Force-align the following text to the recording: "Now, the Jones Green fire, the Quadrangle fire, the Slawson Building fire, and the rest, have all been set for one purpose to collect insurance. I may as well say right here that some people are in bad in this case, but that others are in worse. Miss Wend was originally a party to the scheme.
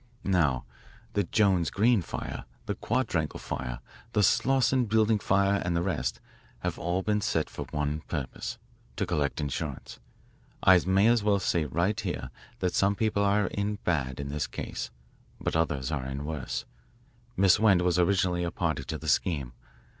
"Now, 0.25 0.65
the 1.13 1.25
Jones 1.25 1.69
Green 1.69 2.01
fire, 2.01 2.45
the 2.65 2.73
Quadrangle 2.73 3.37
fire, 3.39 3.81
the 4.13 4.23
Slawson 4.23 4.85
Building 4.85 5.19
fire, 5.19 5.61
and 5.63 5.75
the 5.77 5.83
rest, 5.83 6.19
have 6.61 6.79
all 6.79 7.03
been 7.03 7.21
set 7.21 7.51
for 7.51 7.65
one 7.65 8.01
purpose 8.07 8.57
to 8.95 9.05
collect 9.05 9.39
insurance. 9.39 9.99
I 10.63 10.79
may 10.87 11.05
as 11.05 11.21
well 11.21 11.37
say 11.37 11.65
right 11.65 11.99
here 11.99 12.31
that 12.61 12.73
some 12.73 12.95
people 12.95 13.23
are 13.23 13.45
in 13.45 13.75
bad 13.83 14.19
in 14.19 14.29
this 14.29 14.47
case, 14.47 14.89
but 15.39 15.53
that 15.53 15.59
others 15.59 15.91
are 15.91 16.07
in 16.07 16.25
worse. 16.25 16.65
Miss 17.37 17.59
Wend 17.59 17.83
was 17.83 17.99
originally 17.99 18.43
a 18.43 18.49
party 18.49 18.83
to 18.85 18.97
the 18.97 19.07
scheme. 19.07 19.53